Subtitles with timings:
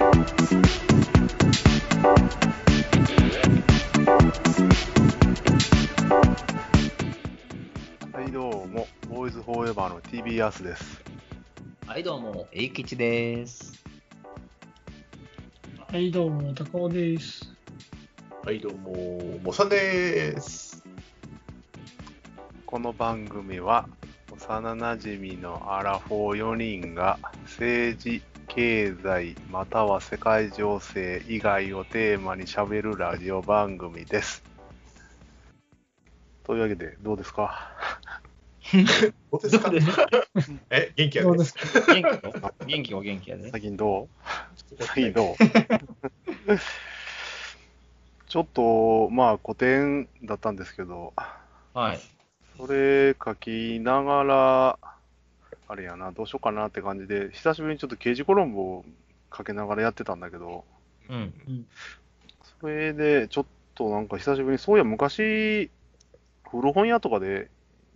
[0.00, 0.06] は
[8.26, 11.02] い、どうも、ボーイズフォーエバーの TB アースです。
[11.86, 13.84] はい、どうも、えいきちです。
[15.86, 17.52] はい、どうも、高尾です。
[18.42, 20.82] はい、どうも、もさんです。
[22.64, 23.86] この番組は、
[24.32, 28.22] 幼なじみのアラフォー4人が政治、
[28.54, 34.42] 経済、または世界情勢以外をテーマにしゃべるラジオ番組です。
[36.44, 37.70] というわけで、 どうですか？
[39.30, 39.70] どうですか？
[40.68, 41.44] え、元気やで。
[41.44, 41.60] すか？
[41.94, 42.32] 元気よ。
[42.66, 43.50] 元気は元気やで。
[43.52, 44.08] 最近どう？
[44.56, 45.36] ちょっと最近どう？
[48.26, 51.12] ちょっと、まあ、古典だったんですけど、
[51.72, 52.00] はい。
[52.56, 54.78] それ書きながら、
[55.70, 58.84] あれやな、どうしようかなって感じで、久しぶりにちょっと刑事コロンボを
[59.30, 60.64] かけながらやってたんだけど、
[61.08, 61.32] うん。
[62.60, 65.70] それでちょっとなんか久しぶりに、そういや昔、
[66.50, 67.50] 古本屋とかで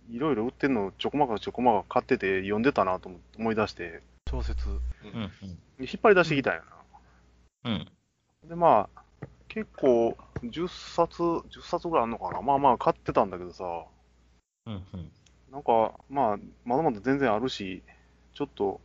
[0.09, 5.31] いろいろ売ってんのちょこまかちょこまか買ってて読んでたなと思思い出して、小説、うん。
[5.77, 6.61] 引っ張り出してきたんや
[7.65, 7.91] うん。
[8.43, 8.49] な。
[8.49, 10.15] で、まあ、結構
[10.45, 12.41] 10冊、10冊ぐらいあるのかな。
[12.41, 13.65] まあまあ買ってたんだけどさ、
[14.65, 14.73] うん。
[14.93, 15.11] うん。
[15.55, 17.81] なんか、まあ、まだまだ全然あるし、
[18.33, 18.81] ちょっと、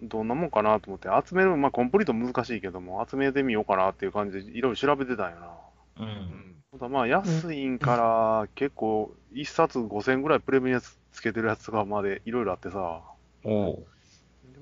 [0.00, 5.48] どんなもんかなと思って、集める、まあ、コンプリート難しいけども、集めてみようかなっていう感じで、いろいろ調べてたんやな。
[5.96, 6.02] う。
[6.02, 6.56] うんん。
[6.72, 13.02] ただまあ、安いんから、結構、1冊5000円ぐらいプレミアつつけてるやつがまでいろいろあってさ、
[13.44, 13.86] お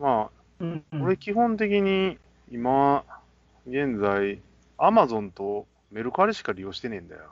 [0.00, 2.18] まうんあ、俺基本的に、
[2.50, 3.04] 今、
[3.68, 4.42] 現在、
[4.78, 7.30] アマゾンとメルカリしか利用してねえんだよ。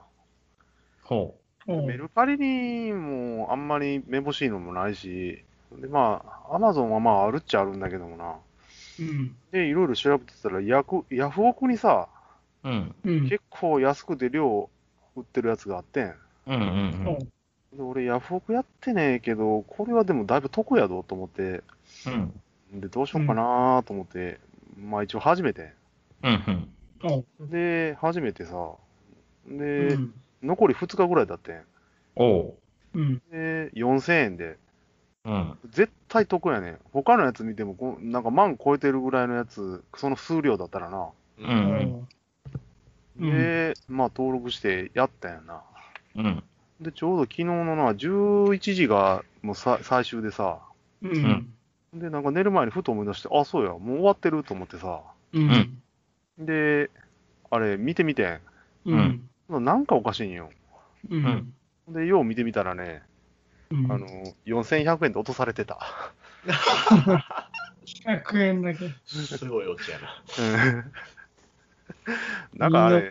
[1.03, 5.45] ほメルカリにもあんまりめぼしいのもないし、
[5.81, 8.37] でまあ、アマゾンはまああるっちゃあるんだけどもな。
[9.01, 9.37] うん。
[9.53, 12.09] で、いろいろ調べてたら、ヤフヤフオクにさ、
[12.65, 12.69] う。
[12.69, 12.95] うん。
[13.05, 13.29] うん。
[13.29, 14.69] 結構安くて量
[15.17, 16.15] 売ってるやつがあってん。
[16.47, 16.55] うん。
[16.55, 17.09] うん。
[17.09, 17.29] おう
[17.77, 21.63] で俺、ヤフオクやってねえけど、これはでもだいぶ得やぞと思って、
[22.07, 22.81] うん。
[22.81, 24.41] で、どうしようかなと思って、
[24.79, 25.73] まあ一応始めて。
[26.23, 26.69] うん。
[27.05, 28.55] おうで、始めてさ、
[29.49, 30.15] うで、ん。
[30.43, 31.63] 残り2日ぐらいだってん。
[32.17, 32.55] おう。
[32.95, 33.23] うん。
[33.31, 34.59] で、4000円で、
[35.25, 35.59] うん。
[35.71, 36.79] 絶対得やねん。
[36.93, 41.09] 他のやつ見てもこう、なんか万超えてるぐらいのやつ、その数量だったらな。
[41.39, 41.43] う。
[41.43, 42.09] ん
[43.19, 45.63] うんで、まあ登録してやったんやな。
[46.17, 46.43] うん。
[46.81, 50.61] で、ちょうど昨日のな、11時がもうさ最終でさ、
[51.03, 51.55] うん。
[51.95, 55.03] で、なんか寝る前にふと思い出して、あ、そうや、もう終わってると思ってさ、
[55.33, 55.83] うん。
[56.39, 56.91] で、
[57.51, 58.41] あれ、見てみて
[58.87, 59.29] うん。
[59.61, 59.65] ん。
[59.65, 60.51] なんかおかしいんよ。
[61.11, 61.55] うん。
[61.89, 63.03] で、よう見てみたらね、
[63.71, 63.93] うん。
[63.93, 64.07] あの、
[64.47, 65.79] 4100円で落とされてた。
[68.05, 68.89] 100円だけ。
[69.05, 70.23] すごいオチやな。
[70.39, 70.93] うん
[72.55, 73.11] なんかあれ、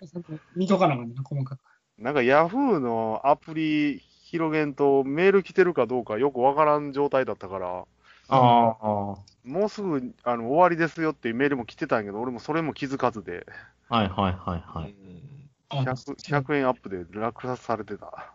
[0.56, 1.59] 見とかなあかんねんな、細かく。
[1.97, 7.85] なんかヤフーのアプリ広げんとメール来てるかどうかよくわからん状態だったから、
[8.29, 9.16] ああ。
[9.44, 13.46] もうすぐあの終わりですよっていうメールも来てたんやけど、俺もそれも気づかずで、
[13.90, 14.96] はいはいはいはい。
[14.96, 15.41] あ
[15.72, 18.34] 100, 100円アップで落札されてた。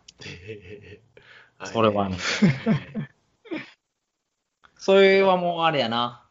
[1.64, 2.16] それはね。
[4.78, 6.26] それはもうあれやな。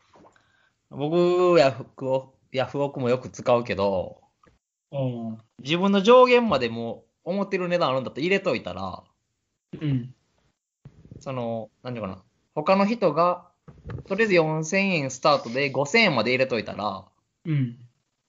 [0.90, 4.22] 僕、ヤフオク、ヤフオクもよく使うけど、
[4.92, 9.04] おう自分の上限までもう思ってる値段あるんだったら入れといたら、
[9.82, 10.14] うん。
[11.20, 12.24] その、何ていうかな、
[12.54, 13.50] 他の人が、
[14.08, 17.06] とりあえず4000円スタートで5000円まで入れといたら、
[17.46, 17.78] うん。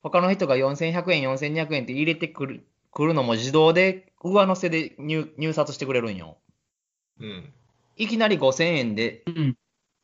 [0.09, 6.39] 他の人が4100円、4200円って入れてくるくるのも自動で上乗せで入入札してくれるんよ。
[7.19, 7.53] うん。
[7.97, 9.51] いきなり5000円でうん。
[9.51, 9.55] っ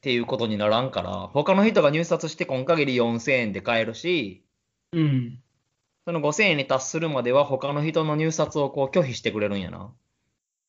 [0.00, 4.44] ていうことにならんから、他の人が入札して今限り4000円で買えるし、
[4.92, 5.38] うん。
[6.04, 9.92] その5000円に達するまでは他の人の入札をこう拒否してくれるんやな。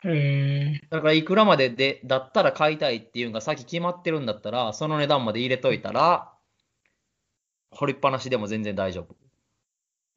[0.03, 0.87] へえ。
[0.91, 6.31] だからいくらまででだったら買いたいっていうのが先決まってるんだったら、その値段まで入れといたら、
[7.71, 9.22] 掘りっぱなしでも全然大丈夫。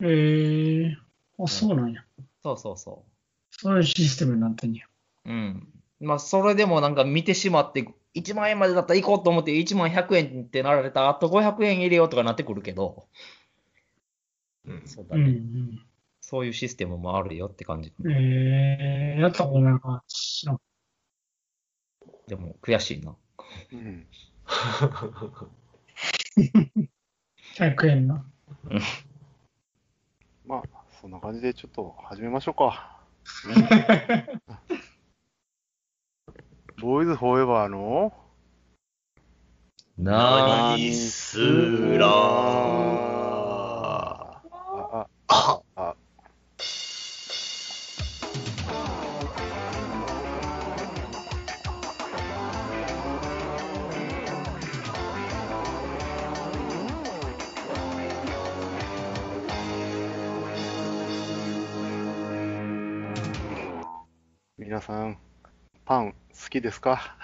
[0.02, 0.96] へえ。
[1.38, 2.04] あ、そうなんや。
[2.42, 3.04] そうそうそ
[3.50, 4.84] そういうシステムになってんや。
[5.24, 5.30] う。
[5.30, 5.68] うん。
[6.00, 13.06] まあ、それでもなんか見てしまって、1万円までだったら行こうと思って1万100円ってなられたら、あと500円入れようとかなってくるけど、
[14.66, 14.72] うん。
[14.72, 14.86] うん。
[14.86, 15.22] そうだね。
[15.22, 15.86] うん。
[16.20, 17.92] そういうシステムもあるよって感じ。
[18.04, 19.20] ええ。
[19.20, 20.04] やったことなんか。
[22.26, 23.16] でも悔しいな。
[23.72, 24.06] うん。
[27.54, 28.24] 100円な。
[30.46, 30.62] まあ、
[31.00, 33.00] そんな感じでちょっと始めましょうか。
[36.80, 38.12] ボーイズフォーエバーの？
[39.98, 41.38] 何す
[41.98, 43.15] ら
[64.76, 65.16] 皆さん、
[65.86, 66.16] パン好
[66.50, 67.16] きですか？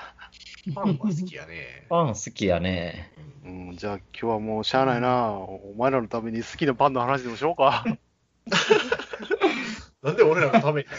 [0.74, 1.86] パンは好きやね。
[1.90, 3.12] パン好きやね。
[3.44, 5.32] うん、じゃあ今日はもうしゃあないな。
[5.32, 7.84] お前らのために好きなパンの話でもしようか。
[10.02, 10.88] なんで俺らのために？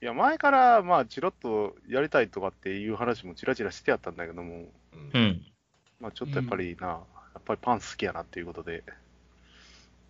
[0.00, 4.66] いや、前から、まあ、チロッとやりたいとかっていう話もちらちらしてやったんだけども、
[5.14, 5.18] う。
[5.18, 5.44] ん。
[5.98, 6.96] まあ、ちょっとやっぱりな、や
[7.40, 8.84] っぱりパン好きやなっていうことで、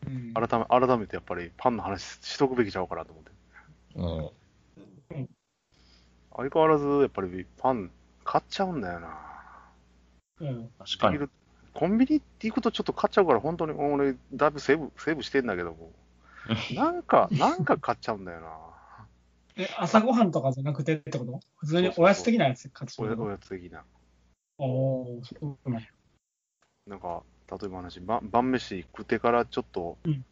[0.06, 3.30] うん改め改めてやっぱりパンの話しとくべきちゃうかなと思って。
[3.96, 5.28] うん。
[6.34, 7.90] 相変わらず、やっぱりパン
[8.24, 9.18] 買っちゃうんだよな。
[10.40, 11.28] うん確かに。
[11.74, 15.90] コンビニって行くとちょっと買っちゃうから、本当に俺、だいぶセーブ、セーブしてんだけども、
[16.74, 18.58] なんか、なんか買っちゃうんだよな。
[19.56, 21.40] え、朝ごはんとかじゃなくてってこと？
[21.56, 23.84] 普通におやつ的なやつ買ってしおやおまうのやつ的な。
[24.58, 25.88] おー、そうなんや。
[26.86, 27.22] なんか、
[27.60, 30.24] 例えば話、ば晩飯食ってからちょっと、うん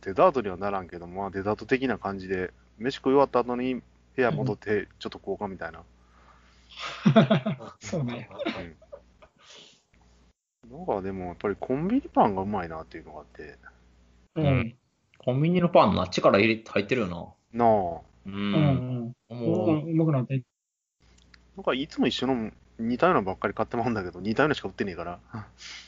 [0.00, 3.82] デザートにはならんけど、まあ、デザート的な感じで、飯食い終わった後に部
[4.16, 5.84] 屋戻って、ちょっと交換みたいな。
[7.78, 8.26] そうなんや。
[10.70, 13.58] なんかでも、やっぱりコンビニパンがうまいなっていうのがあって、
[14.34, 14.76] ううんん。
[15.18, 17.64] コンビニのパンな、力入れ入ってるよなあ、な。
[17.64, 18.02] う。
[18.26, 19.14] うんん。
[19.28, 19.92] もうん。
[19.92, 20.42] うまくなって。
[21.56, 25.18] なんかいつも一緒の似たようなのばっかり買ってまうんだけど、似たようなしか売ってねえから。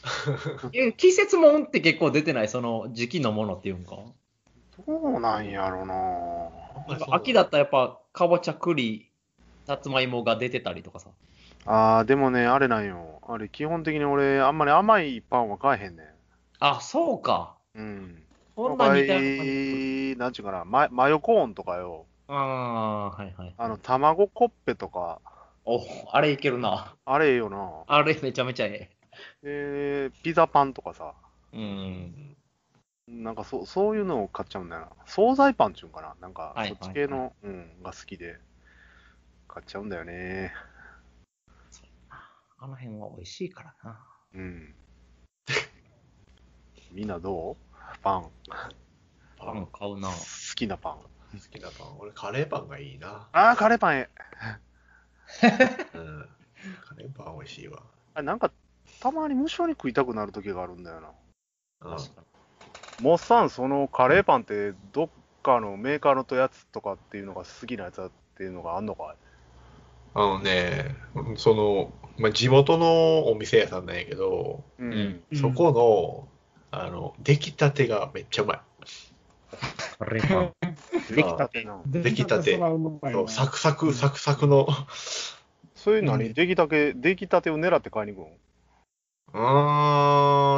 [0.97, 3.97] 季節もんって結構出てない、その時期のものっていうんか。
[4.87, 5.95] どうなんやろな
[6.89, 9.11] なんか秋だったらやっぱ、かぼちゃ、栗、
[9.67, 11.11] さつまいもが出てたりとかさ。
[11.67, 13.21] あー、でもね、あれなんよ。
[13.27, 16.07] あれ、基本的に俺、あんまり甘いパンは買えへんねん。
[16.61, 17.57] あ、そうか。
[17.75, 18.23] うん。
[18.57, 20.25] そんな似たような。
[20.25, 22.07] なんちゅうかな、ママヨコーンとかよ。
[22.29, 23.55] ああ、はいはい。
[23.59, 25.21] あの、卵コッペとか、
[25.67, 25.81] お、
[26.11, 26.95] あれいけるな。
[27.05, 27.85] あれよな。
[27.87, 28.91] あれめちゃめちゃえ
[29.43, 31.15] で、ピザパンとかさ、
[31.53, 31.57] え。
[31.57, 32.37] うん。
[33.07, 34.89] なんかそそういうのを買っちゃうんだよな。
[35.07, 36.15] 惣菜パンっちゅうんかな。
[36.21, 38.39] なんか、はいそっち系の、うん、が好きで、
[39.49, 40.53] 買っちゃうんだよね。
[42.59, 44.01] あの辺は美味しいからな。
[44.35, 44.75] うん。
[46.93, 47.57] みんなどう？
[48.03, 48.31] パン。
[49.37, 50.09] パン買うな。
[50.09, 50.15] 好
[50.55, 50.93] きなパン。
[50.95, 51.09] 好
[51.51, 51.99] きなパン。
[51.99, 53.29] 俺、カレーパンがいいな。
[53.33, 54.74] あー、カレーパンええ。
[55.95, 56.29] うん。
[56.89, 57.83] カレーパン美味しいわ。
[58.15, 58.51] あれなんか、
[59.01, 61.09] たまに無性に食いたくなる時があるんだよな。
[61.83, 61.97] うん。
[61.97, 62.23] 確か
[63.01, 65.09] モッサン、そのカレーパンって、どっ
[65.43, 69.17] かのメーカーのやつとかっていうのが好きなやつだっていうのがあんのかい？
[70.15, 70.95] あのね、
[71.37, 74.93] その、まあ、地元のお店屋さんなんやけど、うん。
[74.93, 74.97] う
[75.35, 75.73] んそこ
[76.71, 78.61] の、あの、出来たてがめっちゃうまい。
[78.61, 78.63] に。
[79.99, 80.79] カレーパン。
[81.11, 81.81] できたてな。
[81.87, 82.59] 出来たて
[83.29, 84.67] サクサク、サクサクの。
[85.75, 88.27] そういうのに、出来たて、出来たてを狙って買いに行く
[89.35, 89.45] の？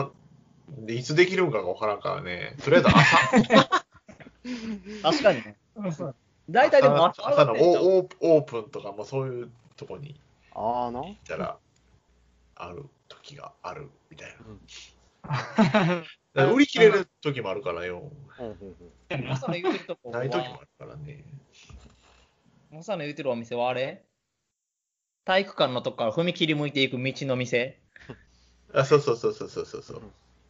[0.05, 0.87] うーん。
[0.87, 2.57] でいつできるんかがわからんからね。
[2.63, 2.97] とりあえず朝、
[5.11, 5.57] 確かにね。
[6.49, 10.21] 大体でも朝朝のオーオープオープンとかもそういうとこに
[10.53, 11.01] ああな。
[11.01, 11.59] 行ったら、
[12.57, 14.37] ある時があるみたいな。
[16.35, 18.11] 売り切れる時もあるからよ。
[19.31, 21.25] 朝の言うてるとこない時もはあ、るからね。
[22.79, 24.05] 朝の言うてるお店はあれ？
[25.25, 27.81] 体育館のとこから踏切向いていく道の店？
[28.75, 30.03] あ、そうそうそうそうそうそうそう。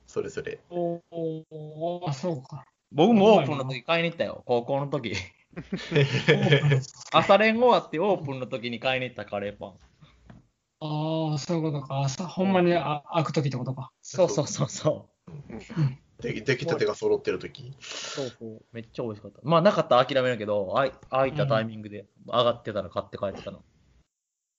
[0.06, 0.58] それそれ。
[0.70, 2.64] おおあ、そうか。
[2.92, 5.14] 僕もオープンの時買いに行ったよ、高校の時。
[7.12, 9.78] 朝練終わってオープンの時に買いに行ったカレーパン。
[10.86, 12.00] ああ、そういうことか。
[12.00, 13.90] 朝、ほんまにあ開くときってことか。
[14.02, 15.08] そうそうそうそ
[15.50, 16.22] う。
[16.22, 17.74] で出来たてが揃ってる時。
[17.80, 18.62] そうそう。
[18.72, 19.40] めっちゃ美味しかった。
[19.42, 23.62] まあなかったら諦めるけど、あい空いたタイミングで上がってたら買って帰ってたの。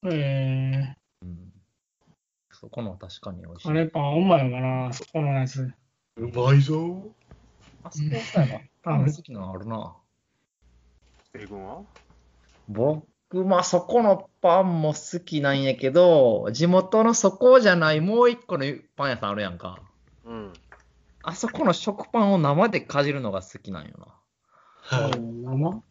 [0.06, 1.52] えうん。
[2.52, 3.68] そこのは確かに美味しー、い。
[3.70, 5.72] カレーパンうまいのかな、そこのやつ。
[6.18, 7.04] うまいぞ。
[7.84, 9.96] あそこさえ多ば、分好きなのあるな。
[11.34, 11.84] えぐんは
[12.68, 18.66] 僕、まあそこのパンも好きなんやけど、地元のそこじゃないもう一個の
[18.96, 19.80] パン屋さんあるやんか。
[20.26, 20.54] うん。
[21.24, 23.96] あそこの食パンを生でかじるのが好きなんよ
[24.82, 25.58] は生？
[25.58, 25.84] な。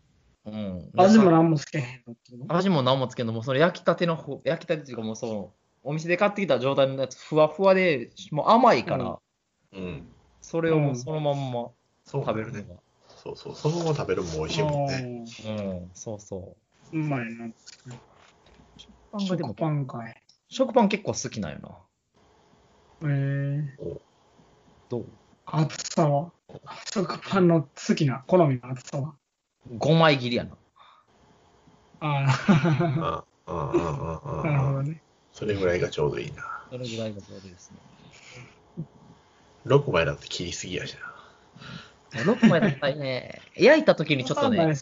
[0.47, 0.91] うん。
[0.97, 2.05] 味も何もつけへん
[2.49, 5.53] 味も何もつけんのも、その焼きたての方、焼きたてっていうかもうその、
[5.83, 9.19] お店で買ってきた状態のやつ、ふわふわで、もう甘いから、
[9.73, 9.83] うんい。
[9.83, 10.09] うん。
[10.41, 11.69] それをもうそのまんま
[12.05, 12.59] そう食べるのが。
[12.61, 12.77] ね。
[13.23, 13.55] そうそう。
[13.55, 15.25] そのまま食べるのも美味しいもんね。
[15.45, 17.47] うん、そうそうまいな。
[17.47, 17.53] う。
[19.13, 20.23] パンがでも食、パンかい。
[20.49, 21.71] 食パン結構好きなんよな。
[23.03, 23.99] えー、
[24.89, 25.07] どう？
[25.45, 26.31] 厚さは？
[26.93, 29.15] 食パンの好きな、好みの厚さは
[29.79, 30.51] ?5 枚切りやな。
[32.01, 34.75] あうんうんうんうんあ、なるほうん。
[34.75, 35.01] どね。
[35.33, 36.43] それぐらいがちょうどいいな。
[36.71, 37.77] それぐらいがちょうどいいですね。
[39.67, 42.23] 6枚だって切りすぎやしな。
[42.23, 44.75] 6枚だったらね、焼いた時にちょっと3枚ね、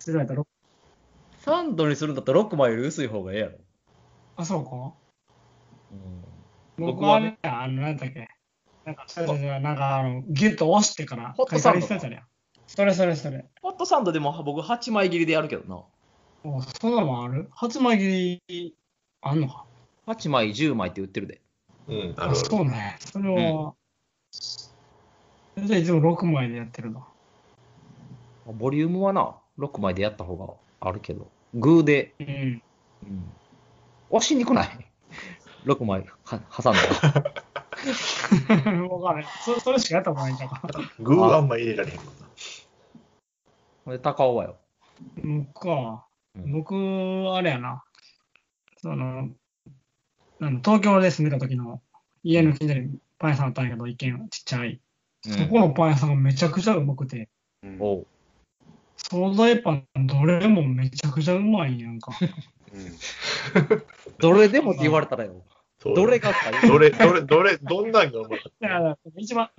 [1.44, 3.52] するんやったら、サンドにするんだったら6枚より薄い方がええやろ。
[4.36, 4.70] あ、そうか。
[5.92, 6.24] うん
[6.76, 8.28] 僕はねね、あの、なんだっけ。
[8.84, 12.24] なんか、それなんか、あの、ギュッと押してから、ホットサンドカリカリしてたやん。
[12.66, 13.44] それそれそれ。
[13.62, 15.82] ホットサンドでも僕8枚切りでやるけどな。
[16.42, 17.48] おそんなのもある？
[17.52, 18.74] 初枚切り、
[19.22, 19.64] あんのか
[20.06, 21.40] ？8枚、10枚って売ってるで。
[21.86, 22.96] うん、ああ、るそうね。
[22.98, 23.74] それは、
[24.32, 27.06] じゃあいつも6枚でやってるな。
[28.46, 32.62] ボリュームはな、6枚でやった方があるけど、グーで、うん。
[33.04, 33.24] うん、
[34.10, 34.68] 押しにくない
[35.66, 36.80] ?6 枚は挟んだ
[37.12, 37.34] ら。
[38.88, 39.26] わかんない。
[39.44, 40.80] そそれしかやったことないんだから。
[41.00, 42.12] 具はあんま入れられへんもんな。
[43.84, 44.56] ほんで、高尾はよ。
[45.22, 46.06] 僕か。
[46.36, 46.74] うん僕、
[47.32, 47.84] あれやな。
[48.78, 49.30] その、
[50.40, 51.80] なん東京で住んでた時の
[52.24, 54.80] 家の近所にパン屋さんあったんやけど、一軒ちっちゃい。
[55.22, 57.28] そこのパン屋さんがめちゃくちゃうまくて、
[57.62, 58.06] うんおう
[59.10, 62.12] 惣菜パンどれもめちゃくちゃうまいんやんか。
[62.72, 63.82] うん
[64.18, 65.44] どれでもって言われたらよ。
[65.84, 69.50] どれがかどれ、どれ、どれ、どんなんがうまかっだから一番、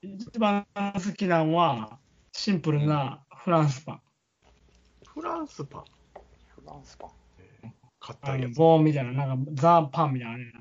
[0.00, 1.98] 一番好きなのは、
[2.32, 4.00] シンプルなフランスパン。
[5.04, 5.84] たフランスパン？
[6.48, 7.10] フランスパン。
[8.00, 8.44] 買ったやつ。
[8.46, 10.52] あの棒みたいな、なんかザ・パンみたいなのある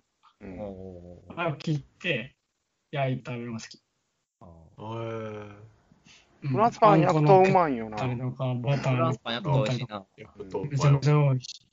[0.41, 2.35] やんうんあれを切って、
[2.91, 3.81] 焼いて食べるのが好き。
[4.41, 5.55] あへーうん
[6.41, 7.98] フランスパン焼くとうまいよな。
[7.98, 10.05] フランースパン焼くと美味しいな。
[10.17, 11.67] めちゃめまいわちゃ美味しい。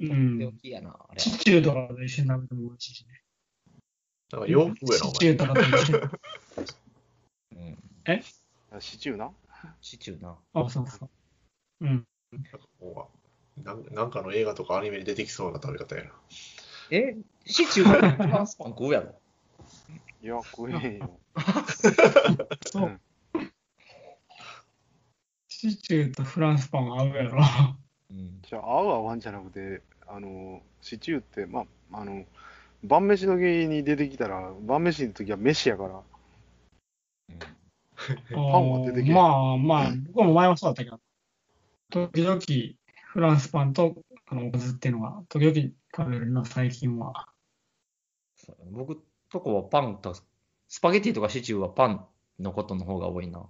[0.00, 0.10] うん。
[0.10, 0.46] うん手。
[0.46, 1.20] 置きやな、あれ。
[1.20, 3.22] シチューとかと一緒に食べても美味しいしね。
[4.32, 5.06] なんか洋服やな。
[5.06, 6.04] シチューとかと一緒に。
[7.56, 8.80] うん。
[8.80, 9.30] シチューな？
[9.82, 10.38] シチューな。
[10.54, 11.10] あ、そうそう。
[11.82, 12.06] うん
[13.62, 16.10] なんかの映画とかアニメに出てきそうな食べ方やな。
[16.90, 17.14] え？
[17.44, 19.14] シチューフランスパン食うやろ。
[20.22, 21.20] いや、食えよ。
[22.70, 23.00] そううん
[25.48, 27.40] シチューとフランスパン合うやろ。
[28.10, 28.40] うん。
[28.42, 32.24] じゃあ、合う合わんじゃなくて、あの、シチューって、まあ、あの、
[32.82, 36.02] 晩飯時に出てきたら、晩飯の時は飯やから、
[38.34, 41.00] パンは出てけえまあまあ、僕も前はそうだったけど、
[41.90, 42.40] 時々
[43.06, 43.94] フランスパンと
[44.26, 47.28] あのおかずっていうのが、時々食べるな、最近は。
[48.34, 49.00] そう僕
[49.32, 50.14] とこはパンと、
[50.68, 52.04] スパゲティとかシチューはパン
[52.38, 53.46] のことの方が多いな。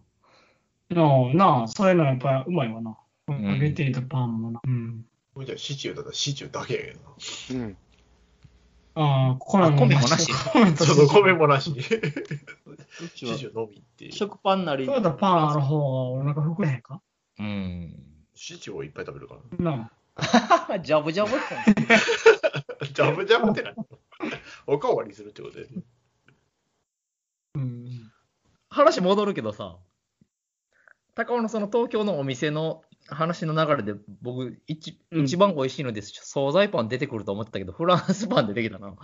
[0.90, 2.96] なあ、なあ、そういうのやっぱりうまいわな。
[3.28, 4.60] スんパゲティとパンもな。
[4.64, 5.04] うん。
[5.34, 7.64] これじゃあシチューだったらシチューだけやけどな。
[7.64, 7.76] うん。
[8.94, 11.82] ああ、米もあ米もなし米とちょっと米もなし に。
[11.82, 14.12] シチューのみっていう。
[14.12, 14.86] 食パンなり。
[14.86, 17.00] そうだパンある方がお腹膨れへんか？
[17.38, 17.94] うん。
[18.34, 19.72] シチューをいっぱい食べるから。
[19.72, 20.78] なあ。
[20.80, 22.86] ジャブジャブって。
[22.92, 23.74] ジャブジャブって何？
[24.66, 25.68] おかわりするってことで。
[27.54, 28.12] うん。
[28.68, 29.78] 話戻るけどさ、
[31.14, 38.94] 高尾のその東京のお店の話の流れで、僕一、うん一番美味しいので、惣菜パン出てくると思ってたけど、フランスパン出てきたな。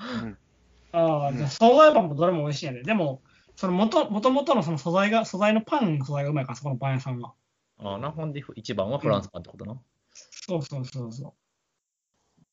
[0.92, 2.82] ああ、じゃあ、惣菜パンもどれも美味しいんやで。
[2.82, 3.22] でも、
[3.56, 7.34] その元、元々のその素材が、素材のパンの素材がうまいから、そこのパン屋さんは。
[7.78, 9.78] ああな、ほんで一番はフランスパンってことな。
[10.12, 11.32] そうそうそうそう。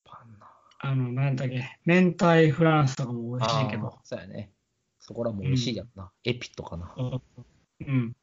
[0.03, 0.44] パンな。
[0.79, 4.51] あの、なんだっけ、明太フランスとかも美味しいけどそうやね。
[4.99, 6.11] そこらも美味しいやんな。
[6.23, 6.93] エピとかな。
[6.97, 8.15] うん。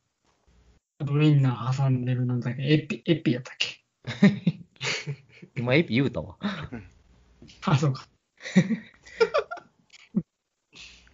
[0.99, 3.85] あとウインナー挟んでるなんだっけ、エピ、エピやったっけ？
[5.57, 6.37] 今エピ言うたわ。
[7.67, 8.07] あ、そうか。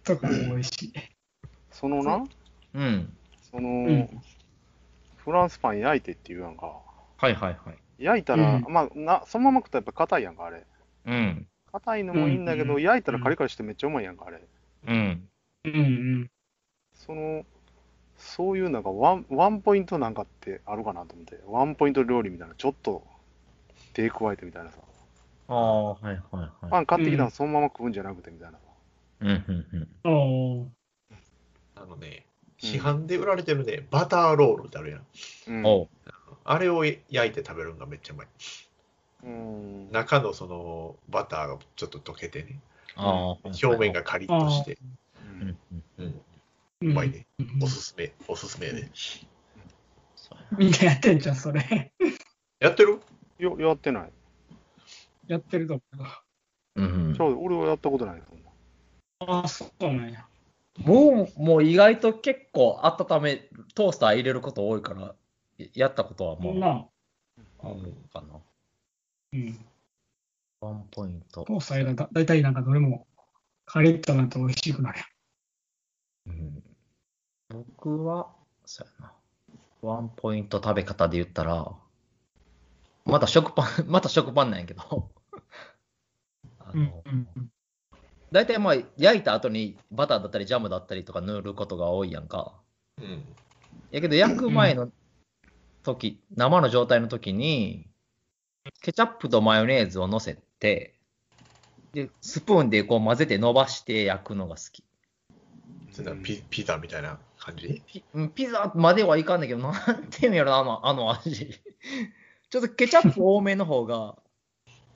[0.03, 0.93] とかも美味しい。
[1.71, 2.23] そのな、
[2.73, 3.17] うん。
[3.51, 4.21] その、ん
[5.17, 6.81] フランスパン焼いてって言うやんか。
[7.17, 7.77] はいはいはい。
[7.99, 10.65] 焼いたら、うんまあな、そのまま食ったらやっぱ硬いやんか、あれ。
[11.05, 11.47] うん。
[11.71, 14.41] 硬いのもいいんだけど、うん焼いたらカリカリしてめっちゃうまいやんか、あれ。
[14.87, 15.29] うん。
[15.65, 16.31] うんうん。
[16.93, 17.45] その、
[18.17, 23.03] そういうなんかワン、ワンポイントなんかってあるかなと思って、ワンポイント料理みたいな、ちょっと
[23.93, 24.77] 手加えてみたいなさ。
[25.47, 26.49] ああ、はいはいはい。
[26.69, 28.63] パン買ってきたのそのまま食うんじゃなくてみたいなさ。
[29.21, 30.71] うんうんうん。
[31.75, 32.29] あのね、うん
[32.61, 35.05] 市販で売られてるね、バターロールってあるやん。
[35.47, 35.87] うん。
[36.43, 38.27] あれを焼いて食べるのがめっちゃうまい。
[39.23, 39.91] うん。
[39.91, 42.59] 中のそのバターがちょっと溶けてね、
[42.95, 43.47] ああ。
[43.63, 44.77] 表面がカリッとして、
[45.23, 45.57] うんうん
[45.99, 46.05] うん。
[46.05, 46.13] うん、う
[46.81, 47.25] うまいね。
[47.39, 48.73] うんおすすめ、おすすめや
[50.57, 51.91] みんなやってんじゃん、それ。
[52.59, 52.99] やってる？
[53.39, 54.11] いや、やってない。
[55.27, 55.81] やってると思
[56.77, 56.81] う。
[56.81, 58.49] うんうんちょ俺はやったことないそんな。
[59.39, 60.25] ああ、そうなんや。
[60.77, 65.13] もう、もう意外と結構温め、トースター入れること多いから、
[65.57, 66.85] ややったことはもう、な
[67.61, 68.39] あるかな。
[69.33, 69.65] うん。
[70.61, 71.43] ワンポイント。
[71.45, 73.07] トースターだだいたいなんかどれも
[73.65, 75.01] カリッとなって美味しくなる
[76.27, 76.63] うん
[77.49, 78.27] 僕は、
[78.65, 79.13] そうやな。
[79.81, 81.71] ワンポイント食べ方で言ったら、
[83.05, 85.09] また食パン、 また食パンなんやけど、
[86.59, 87.51] あうんの、うんうん
[88.31, 92.61] 大体まあ、焼いた後にバターだったりジャムだったりとか塗ることが多いやんか。
[92.99, 93.23] うん。
[93.89, 94.91] やけど、焼く前の
[95.81, 97.89] 時、生の状態の時に、
[98.81, 100.93] ケチャップとマヨネーズを乗せて、
[101.93, 104.83] で、スプーンでこう混ぜて伸ばして焼くのが好き。
[105.91, 107.81] それなピピザみたいな感じ？
[107.87, 111.59] ピうんピザまではいかんだけど、なんていうんやろな、あのあの味。
[112.49, 114.15] ちょっとケチャップ多めの方が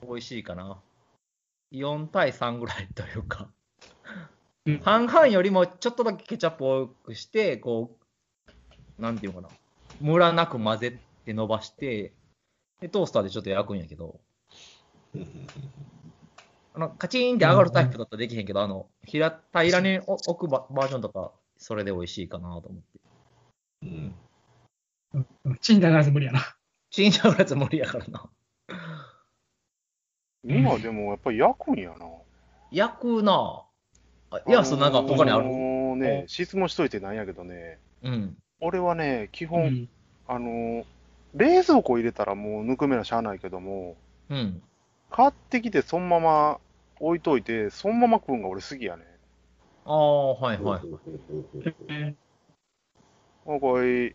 [0.02, 0.78] 美味しいかな。
[1.72, 3.48] 4対3ぐらいというか
[4.66, 4.78] うん。
[4.78, 7.96] 半々よりもちょっとだけケチャップ多くして、こ
[8.98, 9.54] う、なんていうのかな。
[10.00, 12.12] ムラなく混ぜて伸ばして、
[12.80, 14.20] で、トースターでちょっと焼くんやけど、
[16.74, 23.00] あのカチーンって上がるタイプだったらできへんけど、あの、平平らに置くババージョンとか、それで美味しいかなと思って。
[23.82, 24.14] うん
[25.14, 26.40] うんうんチンだから無理やな。
[26.90, 28.28] チンジャオやつ無理やからな。
[30.42, 32.06] 今でもやっぱり焼くんやな。
[32.72, 33.64] 焼くな
[34.30, 35.44] あいや、そう、なんか他にある。
[35.44, 38.36] のね、質問しといてなんやけどね、うん。
[38.60, 39.88] 俺はね、基う本、ん
[40.26, 40.84] あのー、
[41.34, 43.96] 冷蔵庫入れたらもうぬくめなしゃあないけども、
[44.30, 44.62] うん。
[45.10, 46.58] 買ってきてそのまま
[47.00, 49.04] 置いといて、そのまま食うんが俺好きやね。
[49.84, 50.80] ああ、はいはい。
[51.88, 52.14] え
[53.46, 54.14] なんかい、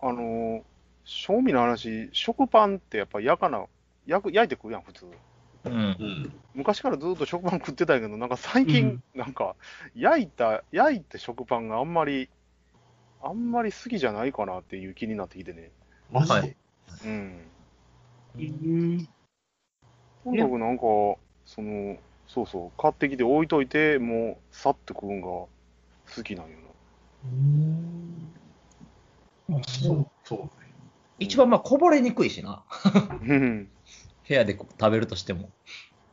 [0.00, 0.62] あのー、
[1.04, 3.66] 正味の話、食パンってやっぱ焼かな、
[4.06, 5.06] 焼く焼いて食うやん、普通。
[5.66, 5.76] うんう。
[6.04, 9.56] ん昔からずっと食パン食ってたけど、なんか最近、なんか、
[9.94, 12.30] 焼いた、焼いて食パンがあんまり、
[13.22, 15.70] あんまり好きじゃないかなっていう気になってきてね。
[16.14, 16.56] マジで、はい
[17.04, 17.50] うん。
[18.36, 19.08] うん
[20.22, 20.82] とにかくなんか、
[21.44, 21.98] その、
[22.28, 25.50] そうそう、買ってきて置いといて、もう、さっと食うんが好
[26.24, 26.56] きなんよ
[29.50, 30.50] あそうそうね。
[31.18, 32.64] 一番まあこぼれにくいしな。
[32.84, 33.18] な。
[33.20, 33.68] うん。
[34.26, 35.50] 部屋で食べるとしても。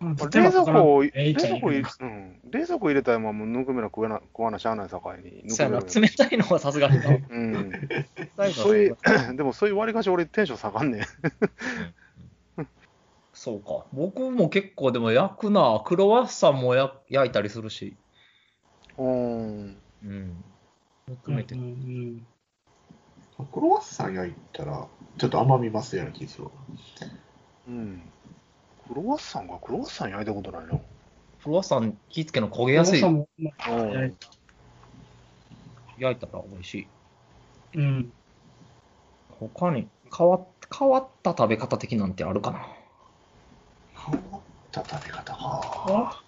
[0.02, 5.44] うん冷蔵庫冷蔵庫うん、冷蔵庫入れたらもうぬくめな食えな、食わなしゃあないさかいに。
[5.94, 7.72] 冷たいのはさすがにうん。
[8.54, 8.98] そういう、
[9.38, 11.02] でもそういう割りかし俺テンション下がんねん。
[13.34, 13.86] そうか。
[13.94, 15.82] 僕も結構でも焼くな。
[15.86, 17.96] クロワッサンもや焼いたりするし。
[18.98, 19.82] うん。
[20.04, 20.44] うん。
[21.28, 21.56] めて。
[21.56, 22.28] うん
[23.52, 24.88] クロワッサン焼いたら、
[25.18, 26.52] ちょっと甘み増すような気がするわ。
[27.68, 28.04] うん。
[28.92, 30.82] クロワッサンがクロワッサン焼いたことないの
[31.42, 33.00] クロワッサン気付けの焦げやすい。
[33.00, 34.28] 焼いた
[35.98, 36.88] 焼いたら美味しい。
[37.78, 38.12] うん。
[39.40, 40.42] 他に変わっ
[40.78, 42.68] 変わった食べ方的なんてあるかな？
[43.96, 44.42] 変わっ
[44.74, 45.38] た食べ方か。
[45.42, 46.22] あ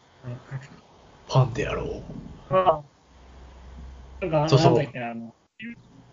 [1.28, 2.02] パンでやろう。
[2.50, 2.82] あ
[4.22, 5.36] なんか、そうそうなんだっけ、あの、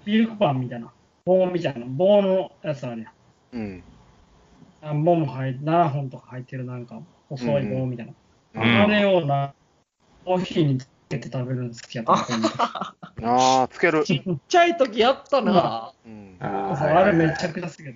[0.05, 0.93] ミルクパンみたいな、
[1.25, 3.13] 棒みたいな、棒のやつあるやん。
[3.53, 3.85] うん。
[4.83, 8.13] 何本も入って、7本とか入ってるなんか、細い棒みたいな。
[8.13, 8.17] う
[8.59, 9.55] んあれをな、
[10.25, 12.15] コーヒーにつけて食べるの好きやった。
[13.23, 14.05] ああ、つける。
[14.05, 15.93] ちっちゃい時やったな。
[16.05, 16.37] うん。
[16.41, 17.95] ああれめちゃくちゃ好きやっ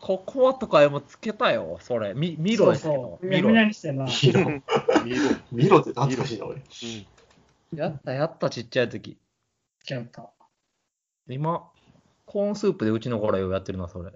[0.00, 2.14] ココアとかもつけたよ、それ。
[2.14, 2.42] みた。
[2.42, 3.18] ミロですけどそうそ。
[3.22, 3.26] う。
[3.26, 3.50] みミロ。
[3.50, 4.06] んなにしてな。
[4.06, 4.62] ミロ。
[5.04, 5.40] 見る。
[5.52, 6.62] ミロって懐かしいな、俺。
[7.74, 9.18] やったやった、ちっちゃい時。
[9.80, 10.30] 好きやった。
[11.28, 11.68] 今、
[12.24, 14.10] コーンスープでうちの子らようやってるな、それ。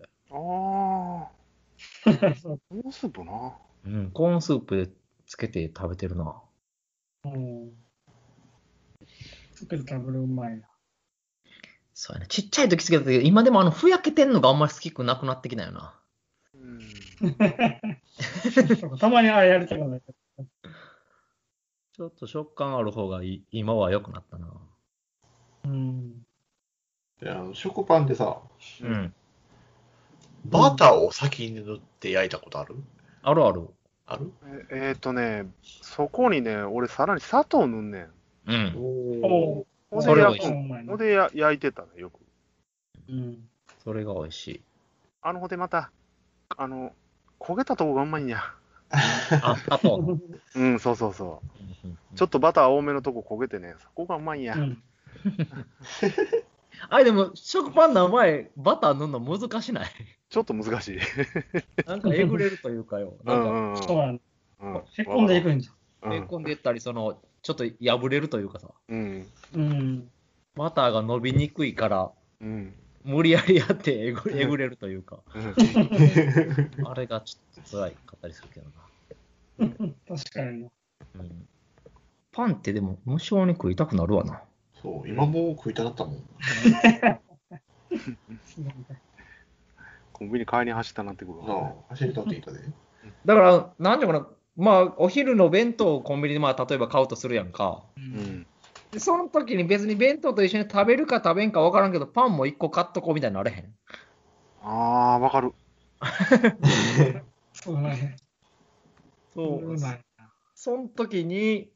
[2.26, 3.56] ああ、そうコーンスープな。
[3.86, 4.90] うん、コーンスープで
[5.26, 6.34] つけて食べてるな。
[7.24, 7.72] うん。
[9.54, 10.68] つけて食べるうまいな。
[11.92, 12.26] そうやね。
[12.28, 15.94] ちっちゃい時つけたけど、今でもあの、ふやけてんのがあんまり好きくなくなってきたよな。
[16.54, 16.80] うん。
[18.98, 20.02] たまにあれやりたくない。
[21.94, 24.48] ちょっと食感ある方がいい今は良くなったな。
[25.64, 26.26] うん。
[27.20, 28.40] であの食パンでさ、
[28.82, 29.14] うん。
[30.44, 32.74] バターを先に塗って焼いたことある？
[33.22, 33.68] あるある。
[34.06, 34.32] ある？
[34.70, 38.10] ええーとね、そこにね、俺さらに砂糖塗んねん。
[38.46, 38.72] うん。
[38.76, 40.98] おうほんそれ美味しいで焼くうまいなほん。
[40.98, 42.18] でや焼いてたね、よく。
[43.08, 43.48] うん。
[43.82, 44.60] それが美味しい。
[45.22, 45.90] あのほんでまた、
[46.56, 46.92] あの、
[47.40, 48.42] 焦げたとこがうまいんや。
[48.90, 50.18] あ、あと。
[50.56, 52.16] うん、そうそうそう。
[52.16, 54.54] ちょっっとバター多めのとこ焦げてね、そこがうまいんや。
[54.54, 54.82] うん。
[56.88, 59.90] あれでも、食パンの前、バター塗るの難しない？
[60.34, 60.98] ちょっと難しい。
[61.86, 63.14] なんかえぐれるというかよ。
[63.24, 63.82] うなんか。
[63.86, 64.18] そうやな。
[64.62, 65.70] うんへっこんでいくんじ
[66.10, 69.28] へこんでいったり、その、ちょっと破れるというかさ、うん。
[69.54, 69.60] ゃん。
[69.60, 70.10] うん。
[70.56, 72.74] バターが伸びにくいから、うん。
[73.04, 76.86] 無理やりやってえぐえぐれるというか、うん。
[76.88, 78.66] あれがちょっと辛いかったりするけど
[79.68, 79.94] な。
[80.18, 80.70] 確かにな。
[81.14, 81.48] うん、
[82.32, 84.42] パンってでも無性に食いたくなるわな。
[84.82, 86.24] そう、今もう食いたなったもん。
[90.14, 91.68] コンビニ買いに走ったなってくるなわ。
[91.68, 92.60] あ、走りたっていたで。
[93.26, 97.82] だから、なんていうのかな、まあ、お昼の弁当をコンビニで、まあ、例えば買うとするやんか。
[97.96, 98.46] うん。
[98.92, 103.74] でその時に別に弁当と一緒に食べるか食べんか分からんけど、パンも一個買っとこうみたいになれへん。
[104.62, 105.52] あー、わかる。
[107.52, 108.16] そうだね。
[109.34, 109.76] そう
[110.54, 111.72] その時に、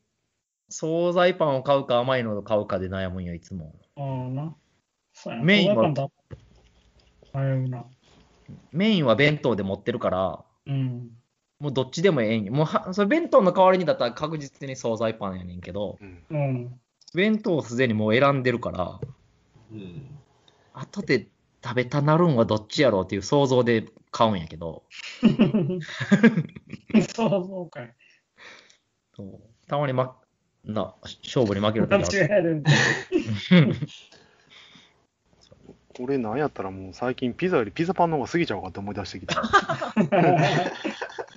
[0.68, 3.74] 惣菜パンを買うか甘いのを買うかで悩むんよ、いつも。
[3.96, 4.04] な。
[4.04, 4.54] ああな。
[5.12, 5.44] そうやな。
[5.44, 5.88] メインは？
[7.34, 7.84] 迷うな。
[8.72, 11.10] メインは弁当で持ってるから、うん。
[11.58, 12.52] もうどっちでもええんよ。
[12.52, 16.24] もうはそれ弁当の代わりにだったら確実に惣菜パンやねんけど、うん。
[16.30, 16.80] うん。
[17.14, 19.00] 弁当をすでにもう選んでるから、
[19.72, 20.18] うん。
[20.72, 21.28] 後で
[21.64, 24.84] 食べたなるんはどっちやろうっていう想像で買うんやけど、
[27.14, 27.94] そうそうかい。
[29.66, 30.16] たまに、ま、
[30.64, 32.62] な勝負に負ける間時ある。
[36.00, 39.34] 俺なんやったらもう最近ピザよりピザパンの方が過ぎちゃうかって思い出してきた。
[39.34, 39.42] や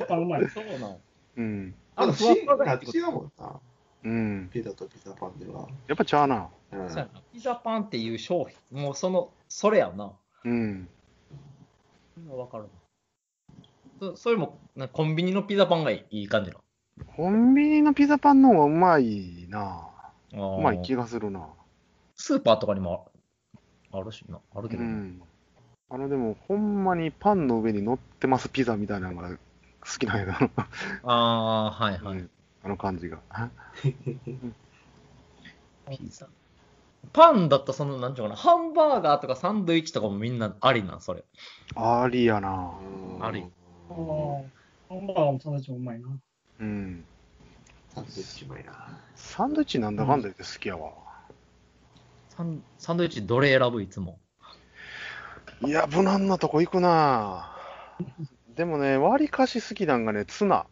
[0.04, 0.50] っぱうまい。
[0.50, 0.97] そうなん
[1.38, 1.76] うん。
[1.95, 3.60] あとふわふわが違うもんな。
[4.04, 4.50] うん。
[4.52, 5.67] ピザとピザパンでは。
[5.88, 6.50] やっぱちゃうな。
[7.34, 10.12] ピザパンっていう商品、もうその、それやんな。
[10.45, 10.88] うん。
[12.30, 12.69] わかるな。
[14.00, 16.58] そそれもなコンビニのピザパンがいい感じな。
[17.15, 19.88] コンビニのピザパンの方がうまいな。
[20.34, 21.47] ううまい気がするな。
[22.15, 23.11] スーパーとかにも
[23.91, 24.39] ああるしな。
[24.56, 24.89] あるけどな。
[24.89, 25.21] うん。
[25.89, 29.38] あのでも、ほんまにパンの上に乗ってますピザみたいなのが好
[29.99, 30.51] きなんやけど、
[31.04, 32.17] ああ、はいはい。
[32.19, 32.30] うん
[32.63, 33.19] あの感じが。
[33.82, 33.99] ピ
[36.10, 36.27] ザ。
[37.12, 41.23] パンだったらその、なんていうのかな、ハンバーガーとかサンドイッチとかもみんなありなん、それ。
[41.75, 42.73] ありやな。
[43.17, 43.41] うんあり。
[43.41, 46.08] ハンバーガーもサンドイッチもうまいな。
[46.60, 47.04] うん。
[47.89, 48.99] サンドイッチうまいな。
[49.15, 50.93] サンドイッチなんだかんだ言って好きやわ。
[52.41, 53.84] サンサンドイッチどれ選ぶ？
[53.84, 54.17] いつも。
[55.63, 57.56] いや、無難なとこ行くな。
[58.56, 60.65] でもね、割かし好きなんがね、ツナ。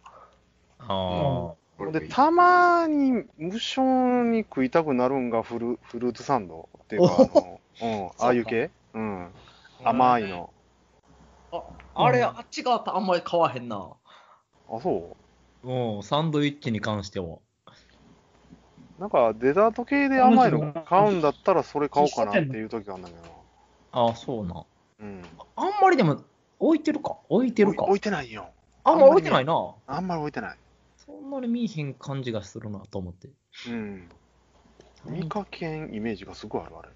[0.80, 1.54] あ
[1.92, 8.72] で、たまに無償に食いたくなるんがフルフルーツサンドっていうか、あの、うん、ああいう系？
[8.96, 9.30] うん。
[9.84, 10.52] 甘いの。
[11.52, 11.62] あ。
[11.94, 13.76] あれ、あっち側とあんまり買わへんな。
[13.76, 15.16] あ、そ
[15.64, 17.38] うん、サンドイッチに関しては。
[19.00, 23.46] うなんか、デザート系で甘いの買うんだったらそれ買おうかなっていう時があるんだけど。
[23.92, 24.66] ああ、そうな。
[25.00, 25.24] うん。
[25.56, 26.22] あんまりでも、
[26.60, 27.18] 置いてるか？
[27.30, 27.86] 置いてるか？
[27.86, 28.50] 置いてないよ。
[28.84, 29.74] あんま置いてないな。
[29.88, 30.58] あんまり置いてない。
[30.98, 33.30] そんなに見えへん感じがするなと思って。
[33.70, 34.10] うん。
[35.06, 36.90] 見かけんイメージがすごいある、あれ。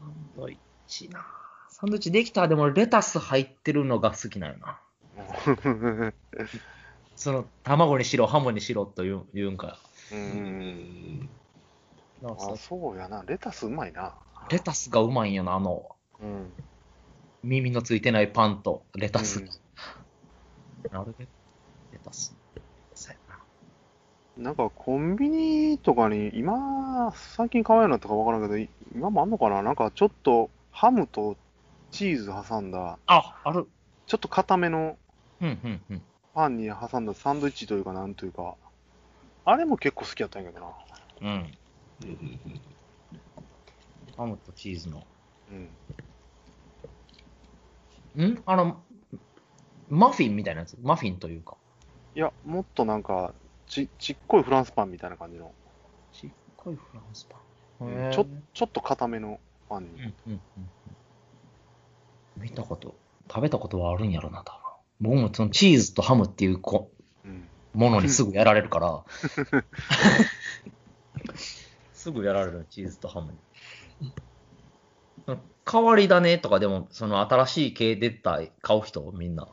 [0.00, 0.56] サンドイッ
[0.88, 1.24] チな。
[1.70, 4.80] サンドイッチできたらでもレタス入ってるのが好きなよな。
[7.14, 9.78] その、卵にしろ、ハムにしろと言う言うんか。
[10.12, 10.14] う。
[10.14, 10.20] うん
[11.20, 11.28] ん。
[12.24, 13.22] あ、そうやな。
[13.26, 14.14] レタスうまいな。
[14.50, 16.52] レタスがうまいんよな、あの、うん。
[17.42, 19.40] 耳のついてないパンとレタス。
[19.40, 19.48] うん
[20.90, 21.28] あれで
[21.92, 22.34] レタス。
[23.28, 24.42] な。
[24.42, 29.62] なんかコンビニとかに、今、最近買わなったかわからんけど、い今もあんのかな？
[29.62, 31.36] なんかちょっとハムと
[31.90, 33.66] チーズ挟んだ、あ、ある。
[34.06, 34.96] ちょっと固めの
[35.40, 36.02] うん、うん、うん。
[36.32, 38.54] パンに挟んだサンドイッチというか、なんというか、
[39.50, 40.72] あれも結構好きやったんやけどな。
[41.22, 41.28] うん。
[42.02, 42.40] うん
[44.14, 45.02] ハムとチーズの。
[48.16, 48.26] うん。
[48.26, 48.42] ん？
[48.44, 48.82] あの、
[49.88, 50.76] マフィンみたいなやつ？
[50.82, 51.56] マフィンというか。
[52.14, 53.32] いや、もっとなんか、
[53.68, 55.50] ちちっこいフランスパンみたいな感じの、
[56.12, 57.38] ちっこいフランスパ
[57.86, 57.86] ン。
[57.86, 59.88] うんちょちょっと固めのパンに。
[59.88, 60.40] うんうんうん
[62.36, 62.42] うん。
[62.42, 62.94] 見たこと、
[63.28, 64.52] 食べたことはあるんやろな、多
[65.00, 65.12] 分。
[65.12, 66.97] 僕もそのチーズとハムっていうこうん。
[67.78, 69.04] ものにすぐやられるから。
[71.94, 73.38] すぐやられる、チーズとハムに。
[75.70, 79.46] 変わり種とかでも、その新しい系出た買う人、みんな。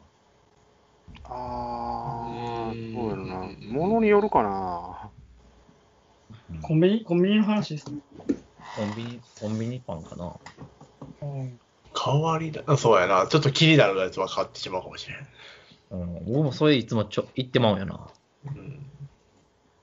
[1.25, 3.35] あー、うんそうやろな。
[3.71, 5.11] ものによるかな。
[6.63, 7.99] コンビニ、コンビニの話ですね。
[8.75, 10.35] コンビニ、コンビニパンかな。
[11.21, 11.59] うん
[11.97, 12.61] 変わりだ。
[12.65, 13.27] あそうやな。
[13.27, 15.17] ちょっと気になるやつは変わってしまうかもしれん。
[15.91, 18.07] うん、僕もそれいつもちょ言ってまうんやな。
[18.45, 18.85] うん。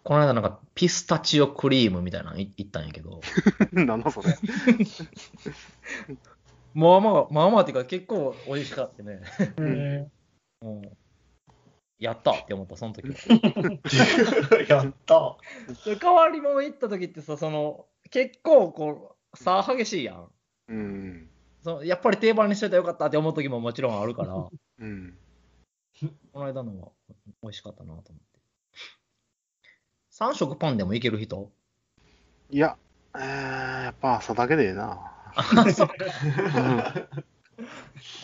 [0.05, 3.21] この間なんかピスタチオクリームみたいなのい言ったんやけど、
[3.73, 4.35] なんだそれ。
[6.75, 9.21] まあまあ、まあまあっていうか結構美味しかったね。
[9.59, 10.09] え
[10.63, 10.91] うん
[12.03, 13.15] やったって思った、その時は。
[14.69, 15.37] やった。
[15.85, 20.29] で代わりも行った時ってさ、その、結構こう、差激しいやん。
[20.67, 21.29] うん。
[21.63, 25.17] そのやっぱり定番にしといたらよかったって思う時ももちろんあるから、こうん。
[26.35, 26.89] の間のは
[27.43, 28.41] 美味しかったなと思って。
[30.11, 31.51] 3食パンでもいける人？
[32.51, 32.77] いや、
[33.15, 34.99] えー、やっぱ朝だけでええな。
[35.37, 35.41] う
[36.61, 37.25] ん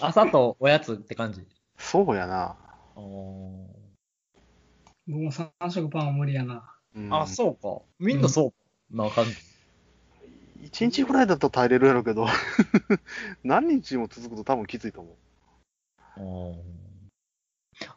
[0.01, 1.47] 朝とおやつって感じ？
[1.77, 2.57] そうやな。
[2.95, 3.67] お
[5.07, 6.75] 僕も3食パンは無理やな。
[6.95, 7.83] うんあ、そうか。
[7.99, 8.53] みんなそ
[8.93, 9.33] うな感じ。
[10.63, 12.27] 一日ぐらいだと耐えれるやろうけど、
[13.45, 15.17] 何日も続くと多分きついと思う。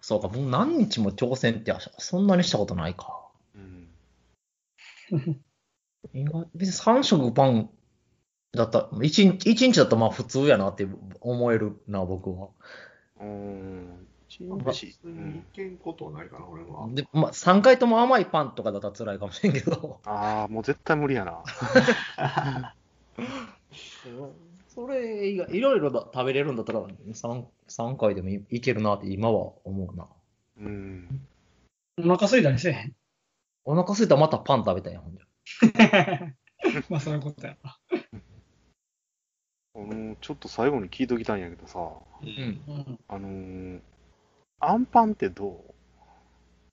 [0.02, 3.28] そうか、もう何日も挑戦ってそんなにしたことないか。
[3.56, 3.88] うん。
[6.14, 7.70] 意外別に3食パン
[8.54, 10.88] だったら、1日一日だったらまあ普通やなって
[11.22, 12.50] 思えるな、僕は。
[13.20, 14.08] うーん。
[14.28, 14.86] 一日。
[15.04, 16.88] 別にいけんことはないかな、俺は。
[16.90, 20.00] で、まあ3回とも甘いパンとかだったら辛いかもしれんけど。
[20.06, 21.44] ああ、もう絶対無理やな。
[24.74, 30.08] それ以外、いろいろだ食べれるんだったら3、三回でもいいけるなって今は思うな。
[30.60, 31.28] うん。
[32.00, 32.96] お腹空いたりせえへん。
[33.66, 35.26] お腹空いたらまたパン食べたいやん、ほんじゃ。
[36.90, 37.78] まあそういうことやな。
[39.74, 42.26] あのちょっと最後に聞いときたいんやけどさ、う。
[42.26, 42.62] うんん。
[42.68, 43.00] うん。
[43.10, 43.82] あのー、
[44.60, 45.66] アンパンってど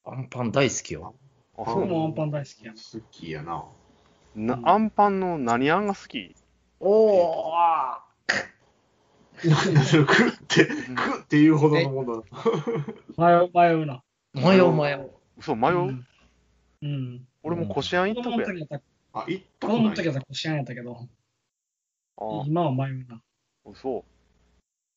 [0.05, 1.17] アンパン大好きよ。
[1.57, 2.73] うあ、そうもアンパン大好きや。
[2.73, 3.65] 好きやな。
[4.37, 6.37] なうんアンパンの何あんが好き？
[6.81, 8.09] おー
[9.73, 12.25] なんそれ食って、食っていうほどのもの。
[13.17, 14.03] 迷う、迷うな。
[14.35, 15.11] 迷う迷う。
[15.39, 16.07] 嘘、迷う、うん。
[16.83, 17.29] うん。
[17.45, 18.47] 俺もこしあん子一択や。
[18.47, 20.07] 供の時やったら、あ、行った子供の時ことない。
[20.07, 21.09] やったらこしあんやったけど、
[22.17, 23.23] あ今は迷うな。
[23.65, 24.05] 嘘。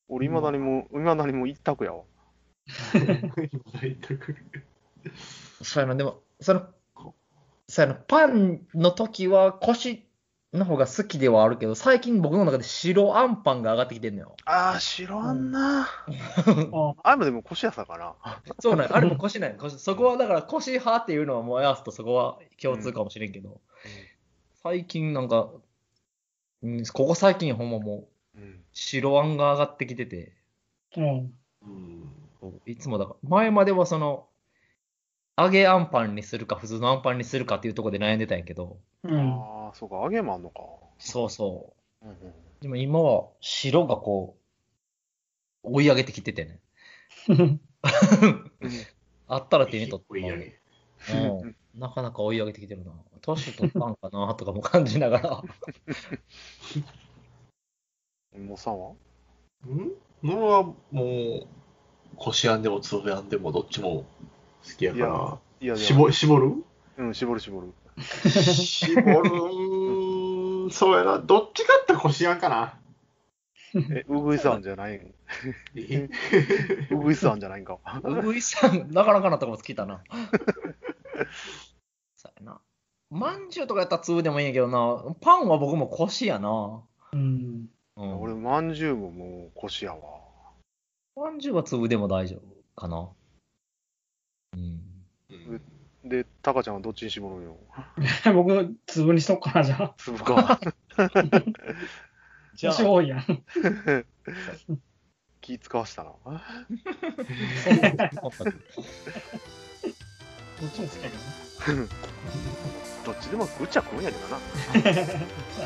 [0.08, 2.04] 俺、いまだにも、いまだにも一択やわ。
[2.94, 4.36] 行ったく
[5.64, 6.68] そうやな、でも、その、
[7.68, 10.08] そうやな、パンの時は腰
[10.54, 14.36] の方が好きではあるけど、最近僕の中で白あんパンが上がってきてんのよ。
[14.46, 15.84] ああ、白あんな。
[15.84, 18.16] ああれもでも腰やさかな。
[18.60, 23.62] そうなあれも腰なんそこはだから腰派っていうのはもうやすとそこは共通かもしれんけど、
[24.64, 25.50] 最近なんか、
[26.64, 28.64] うん、ここ最近ほんまもううん。
[28.74, 30.34] 白あんが上がってきてて、
[30.96, 31.34] うん。
[31.64, 32.62] うん。
[32.66, 34.28] いつもだから、前まではその、
[35.44, 39.34] 揚げあんパンにするか普通のあんパンにするかっていうところで悩んでたんやけど、うん。
[39.34, 40.62] ああ、そうか、揚げもあんのか。
[41.00, 42.06] そうそう。
[42.06, 42.18] うんうん
[42.62, 44.38] でも今は白がこ
[45.64, 46.60] う、追い上げてきててね。
[49.28, 50.30] あったら手に取っていい。
[50.30, 50.36] う
[51.48, 52.92] ん、なかなか追い上げてきてるな。
[53.22, 55.42] 年取ったんかなとかも感じながら。
[58.38, 58.92] もうさんは？
[59.66, 59.92] うん？
[60.24, 61.48] 俺はもう、
[62.16, 64.06] こしあんでもつぶあんでもどっちも
[64.64, 66.64] 好きやかいやら、いやいや、絞絞る？
[66.98, 67.74] うん、絞る絞る。
[68.02, 71.20] 絞る、そうやな。
[71.20, 72.78] どっちかってこしあんかな。
[73.74, 75.14] うんえ、ウグイスあんじゃないん？
[75.76, 76.10] え？
[76.92, 77.80] ウグイスあんじゃないんか。
[78.04, 80.04] うぐいさん、なかなかなとこつきたな。
[82.18, 82.60] そうやな。
[83.10, 86.82] まんじゅうとかやったら粒でもいいんやけどな、パンは僕も腰やな。
[87.14, 87.70] うん。
[87.96, 90.00] うん、俺、まんじゅうももう腰やわ。
[91.16, 92.42] まんじゅうは粒でも大丈夫
[92.76, 93.10] かな。
[94.54, 94.82] うん。
[95.30, 95.62] うん
[96.04, 97.56] で、タカちゃんはどっちに絞るんよ？
[98.34, 99.94] 僕、粒にしとくかな、じゃあ。
[99.98, 100.60] 粒か。
[102.56, 103.22] じゃあ、年多いやん。
[105.42, 106.10] 気使わしたな。
[106.24, 106.32] ど
[110.68, 111.88] っちも好きやけどね。
[113.06, 114.40] どっちでも食っちゃ食うんやけどな。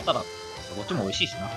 [0.04, 0.22] ただ、
[0.76, 1.48] どっちも美味しいしな。
[1.48, 1.54] ボ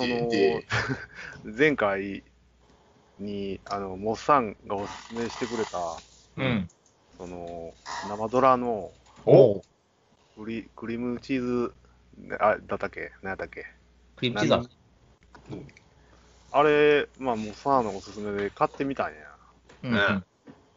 [0.00, 0.64] そので、
[1.44, 2.24] 前回
[3.18, 6.00] に、あの、モッサンがおすすめしてくれた、
[6.38, 6.68] うん。
[7.18, 8.90] その、生ドラの
[9.26, 9.62] お
[10.38, 11.74] クリクリームチーズ、
[12.40, 13.12] あ、だったっけ？
[13.20, 13.66] 何やったっけ？
[14.16, 14.70] クリームチーズ
[16.50, 19.18] あれ、まあ、モッサンのおすすめで買ってみたんや。
[19.82, 20.24] うんうん。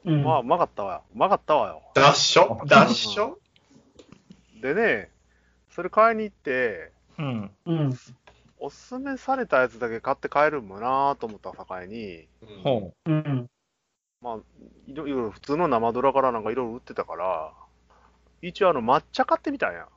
[0.06, 0.24] うん。
[0.24, 1.04] まあ、うまかったわよ。
[1.16, 1.82] うまかったわよ。
[1.96, 2.66] ダッショ？
[2.68, 3.36] ダッショ？
[4.62, 5.10] でね、
[5.70, 7.52] それ買いに行って、うん。
[7.66, 7.94] うん。
[8.64, 12.30] おすすめされたやつだけ買って帰るんもなと思った境に、
[12.64, 13.50] ほうん。
[14.22, 14.38] まあ、
[14.88, 17.52] いろいろ普通の生ドラからなんかいろいろ売ってたから、
[18.42, 19.90] 一応あの抹茶買ってみたんや。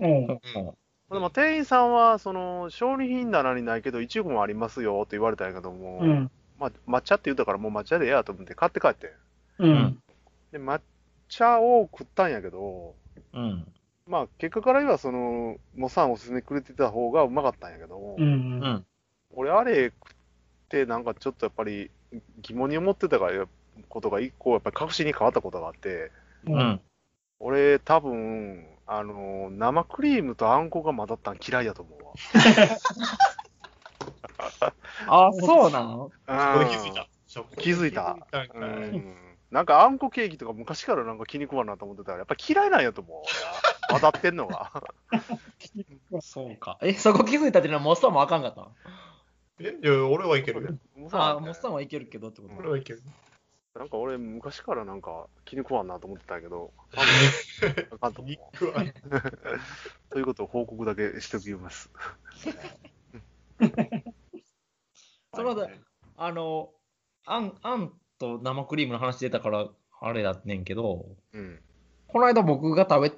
[0.00, 0.34] おう。
[0.34, 0.40] う。
[0.52, 0.74] ほ
[1.10, 6.30] でも店員さんは、その、商品棚にないけど、いちごもありますよって言われたんやけども、うん。
[6.58, 9.14] まあ、抹茶って言ったからもう抹茶でええやと思って買って帰って。
[9.58, 9.98] うん。
[10.52, 10.78] で、抹
[11.26, 12.94] 茶を食ったんやけど、
[13.32, 13.66] うん。
[14.10, 18.24] まあ、結果から言えば、その、モさんおすすめくれてた方がうまかったんやけど、うん。
[18.24, 18.60] ううん。
[18.60, 18.86] ん。
[19.30, 20.14] 俺、あれ食っ
[20.68, 21.92] て、なんかちょっとやっぱり
[22.42, 23.46] 疑問に思ってたから
[23.88, 26.10] ことが一個、やっぱり確信に変わったことがあって、
[26.44, 26.50] う。
[26.52, 26.80] うんん。
[27.38, 32.12] 俺、多分、あの、生クリームとあんこが混ざったん嫌いやと思うわ。
[35.06, 36.10] あ、そうなの？
[36.26, 37.06] 気づいた。
[37.58, 38.16] 気づいた
[38.54, 38.64] う
[38.98, 43.90] んなんかあんこケーキとか昔からなんか気に食わんなと思ってたから、やっぱ嫌いなんやと思う。
[43.90, 44.70] 混ざってんのが。
[46.20, 46.78] そうか。
[46.82, 48.68] え、そこ気づいたっていうのはモッサンもあかんかった
[49.58, 52.54] えいや、俺はいけるあ、ねモッサンはいけるけどってこと？
[52.56, 53.02] 俺はいける。
[53.74, 56.72] なんか俺昔からなんか気に食わんなと思ってたけど、
[57.92, 58.22] あかんと。
[60.10, 61.90] ということを報告だけしておきます。
[65.32, 65.80] そのはい
[66.16, 66.70] あの、
[67.24, 69.66] あん、あんと生クリームの話出たから、
[70.00, 71.58] あれだねんけど、うん。
[72.06, 73.12] この間僕が食べ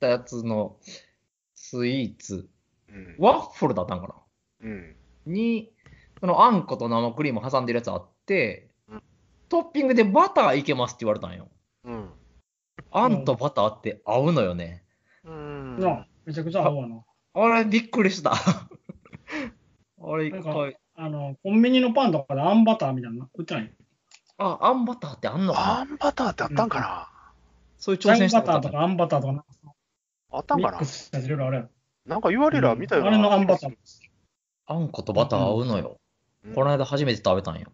[0.00, 0.76] たやつの
[1.54, 2.48] スイーツ、
[2.90, 3.16] うん。
[3.18, 4.14] ワッフルだったんかな？
[4.68, 4.96] うん。
[5.26, 5.70] に、
[6.20, 9.02] そのあんこと生クリーム挟んでるやつあってうん、
[9.48, 11.48] トッピングでバターいけますって言われたんよ。
[11.84, 12.10] うん。
[12.90, 14.84] あんとバターって合うのよね。
[15.24, 15.78] うん。
[15.78, 17.04] なめちゃくちゃ合うわな。
[17.34, 18.32] あれ、びっくりした。
[20.00, 20.76] あれ、なんか一回。
[20.96, 23.72] あの、コンビニのパンとかであんバターみたいなの売ってない？
[24.38, 27.08] あ、あんバターってあんのかあなんバターってあったんかな、
[27.78, 29.46] そういう挑戦したンバターとかあんバターとかなんか
[30.30, 30.70] あったんかな？
[30.72, 31.68] ミックスしたやついろいろあるやろ。
[32.06, 33.08] なんか言われりゃ見たよな。
[33.08, 33.76] あれのあんバター。
[34.66, 35.98] あんことバター合うのよ。
[36.44, 37.72] うんこの間初めて食べたんよ。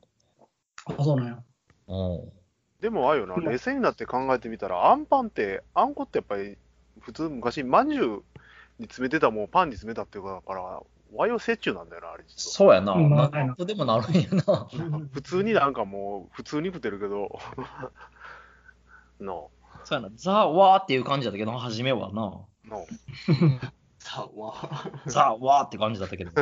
[0.87, 1.38] あ、そうなんや。
[1.87, 2.33] うん。
[2.81, 6.57] でもああよな、うん冷静になって考えてみたら、あんパンって、あんこってやっぱり、
[7.00, 8.22] 普通昔、まんじゅう
[8.79, 10.81] に詰めてたもんパンに詰めたっていうから、
[11.14, 12.94] 和洋折衷なんだよな、あれ実そうやな。
[12.96, 14.53] なんとでもなるんやな。
[14.53, 14.68] は。
[15.12, 17.38] 普通になんかもう、普通に食ってるけど、
[19.20, 19.50] の、
[19.85, 20.14] そうやな。
[20.16, 22.14] ザ・ワーっていう感じだったけど、初めはな。
[22.68, 22.87] の、
[23.98, 24.90] さあ、わあ。
[25.07, 26.33] ザ・ ワーって感じだったけど。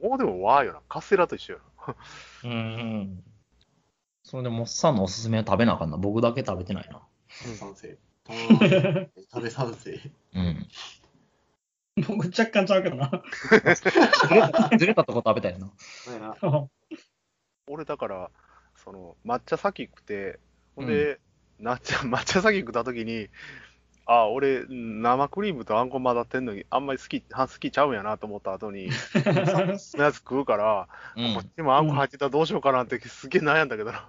[0.00, 1.60] もうでも和よな、カステラと一緒よ
[2.44, 3.24] うんうん。
[4.22, 5.96] それでもっさんのおすすめは食べなあかんな。
[5.96, 7.00] 僕だけ食べてないな。
[7.28, 7.98] 賛成。
[8.28, 9.98] あー食べ賛成。
[10.34, 10.66] うん。
[11.96, 13.10] 僕若干ちゃうけどな。
[13.50, 13.60] ず
[14.34, 15.70] れたずれたとこ食べたいな。
[16.40, 16.68] な。
[17.68, 18.30] 俺だから、
[18.76, 20.38] その、抹茶先食って、
[20.74, 21.20] ほんで、
[21.60, 23.28] 抹茶、 抹茶先食った時に、
[24.06, 28.90] あ、俺、生クリームとあんこ混ざってんのに、あんまり好き、好きちゃうんやなと思った後に、
[29.78, 31.44] そのやつ食うから、うんこっ。
[31.54, 34.08] ちもあんこ入ってたらどうしようかなってすげえ悩んだけどな。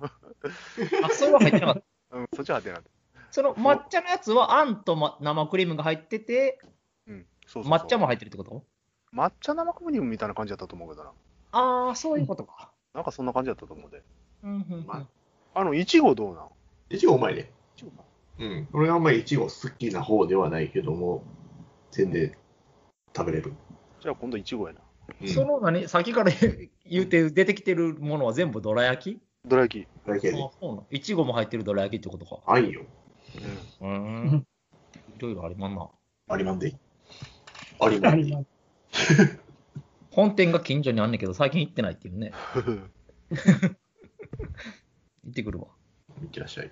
[1.03, 2.17] あ、それは入ってなかった。
[2.17, 2.83] うん、そっちは入ってなかっ
[3.29, 6.59] その抹茶のやつはあんと、ま、生クリームが入ってて、
[7.53, 8.63] そうそうそう抹茶も入ってるってこと？
[9.13, 11.11] 抹茶生クリームみたいな感じだったと思うけどな。
[11.51, 12.71] ああ、そういうことか。
[12.95, 14.01] なんかそんな感じだったと思うで。
[14.43, 14.95] うんうんうんま
[15.53, 16.47] ああの、いちごどうなん？
[16.89, 17.51] いちごうまいね。
[17.75, 18.03] いちごか
[18.39, 18.67] うん。
[18.73, 21.23] 俺はあんまりいちご好きな方ではないけども、
[21.91, 22.35] 全然
[23.15, 23.53] 食べれる。
[24.01, 24.79] じゃあ今度いちごやな。
[25.21, 25.27] うん。
[25.27, 26.31] その何、さっきから
[26.89, 29.21] 言うて出てきてるものは全部どら焼き？
[29.45, 30.07] どら焼き。
[30.07, 32.39] だけであ、そうなのいちごも入ってるどら焼きってことか。
[32.51, 32.81] あいよ。
[33.81, 33.89] うん。
[33.89, 34.47] うーん。
[35.15, 35.87] いろいろありまんな。
[36.29, 36.73] ありまんで。
[36.73, 36.92] あ
[37.89, 38.31] りまんで。
[38.31, 38.45] 何
[40.11, 42.33] 本店が近所にあんねんけど、最近行ってないっていうね。
[45.25, 45.67] 行ってくるわ。
[46.21, 46.71] いってらっしゃい。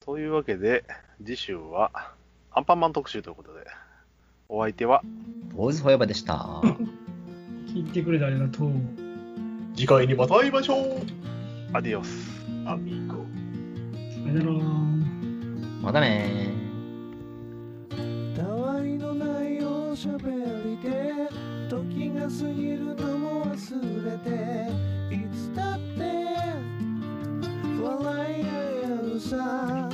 [0.00, 0.84] というわけで、
[1.24, 2.14] 次週は
[2.52, 3.66] アンパンマン特集ということで、
[4.48, 5.02] お相手は、
[5.54, 6.62] ボーイズフォーエバーでした。
[7.66, 8.72] 聞いてくれてありがとう。
[9.74, 11.02] 次回にまた会いましょう。
[11.72, 12.40] アディオス。
[12.64, 13.24] アミーゴ。
[14.10, 14.68] さよなら。
[15.82, 16.57] またね
[19.98, 21.28] しゃべりで
[21.68, 24.70] 時が過ぎるのも忘れて
[25.12, 26.00] いつだって
[27.82, 28.46] 笑い合
[28.84, 29.88] えるさ。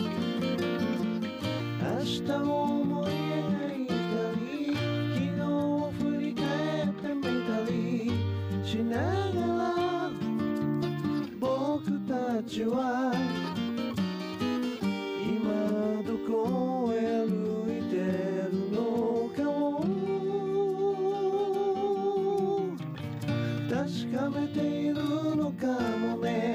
[1.80, 3.94] 明日を思い描いた
[4.40, 4.76] り
[5.14, 6.44] 昨日を振り返
[6.84, 7.72] ってみたり
[8.62, 10.12] しながら
[11.40, 13.33] 僕たちは
[24.30, 24.94] めている
[25.36, 25.66] のか
[25.98, 26.53] もね。